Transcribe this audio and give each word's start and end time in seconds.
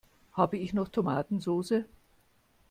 Habe 0.33 0.57
ich 0.57 0.73
noch 0.73 0.89
Tomatensoße? 0.89 1.85